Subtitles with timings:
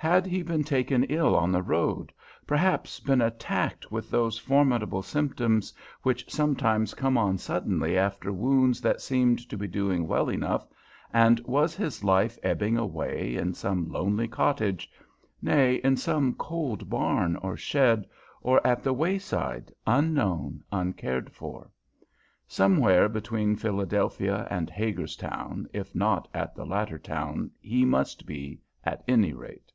[0.00, 2.12] Had he been taken ill on the road,
[2.46, 9.00] perhaps been attacked with those formidable symptoms which sometimes come on suddenly after wounds that
[9.00, 10.68] seemed to be doing well enough,
[11.12, 14.88] and was his life ebbing away in some lonely cottage,
[15.42, 18.06] nay, in some cold barn or shed,
[18.40, 21.72] or at the wayside, unknown, uncared for?
[22.46, 29.02] Somewhere between Philadelphia and Hagerstown, if not at the latter town, he must be, at
[29.08, 29.72] any rate.